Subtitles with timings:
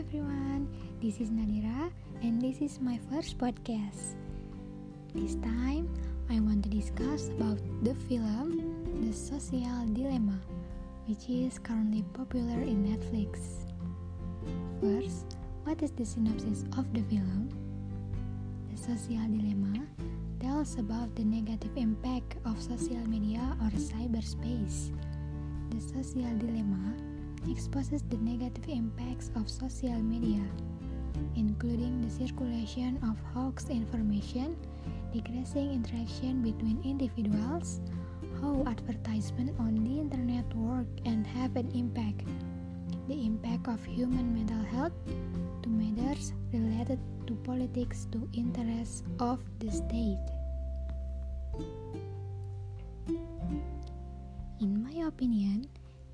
[0.00, 1.92] this is Nadira,
[2.22, 4.16] and this is my first podcast.
[5.14, 5.92] This time,
[6.30, 8.64] I want to discuss about the film
[9.04, 10.40] The Social Dilemma,
[11.04, 13.68] which is currently popular in Netflix.
[14.80, 17.52] First, what is the synopsis of the film?
[18.72, 19.84] The Social Dilemma
[20.40, 24.96] tells about the negative impact of social media or cyberspace.
[25.68, 27.09] The Social Dilemma
[27.48, 30.42] exposes the negative impacts of social media,
[31.36, 34.56] including the circulation of hoax information,
[35.12, 37.80] decreasing interaction between individuals,
[38.40, 42.26] how advertisement on the internet work and have an impact,
[43.08, 44.92] the impact of human mental health
[45.62, 50.24] to matters related to politics to interests of the state.
[54.60, 55.66] In my opinion,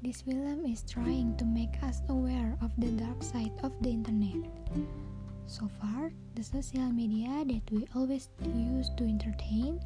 [0.07, 4.39] this film is trying to make us aware of the dark side of the internet.
[5.49, 9.81] So far, the social media that we always use to entertain,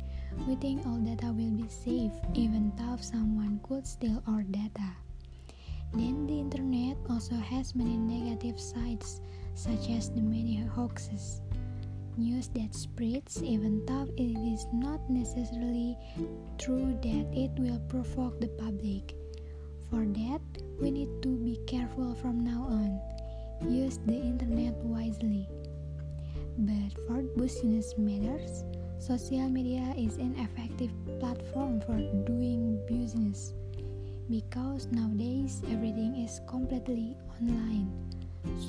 [0.47, 4.93] we think all data will be safe even though someone could steal our data.
[5.95, 9.23] Then the internet also has many negative sides,
[9.55, 11.41] such as the many hoaxes.
[12.19, 15.97] News that spreads even though it is not necessarily
[16.59, 19.15] true that it will provoke the public.
[19.91, 20.41] For that,
[20.81, 23.01] we need to be careful from now on.
[23.69, 25.49] Use the internet wisely.
[26.57, 28.63] But for business matters,
[28.99, 33.53] social media is an effective platform for doing business
[34.31, 37.91] because nowadays everything is completely online.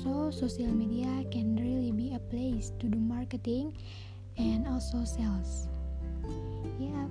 [0.02, 3.78] So, social media can really be a place to do marketing
[4.36, 5.68] and also sales.
[6.82, 7.06] Yeah,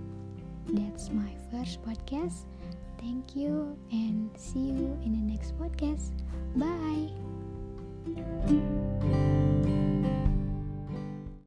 [0.76, 2.44] that's my first podcast.
[3.02, 6.12] Thank you and see you in the next podcast.
[6.56, 7.10] Bye.